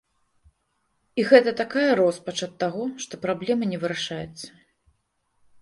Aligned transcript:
І 1.23 1.25
гэта 1.31 1.53
такая 1.61 1.91
роспач 2.01 2.37
ад 2.47 2.53
таго, 2.63 2.83
што 3.05 3.13
праблема 3.27 3.71
не 3.75 3.81
вырашаецца. 3.85 4.47